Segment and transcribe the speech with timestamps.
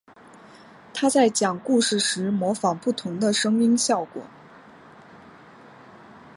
[0.95, 4.23] 他在讲故事时模仿不同的声音效果。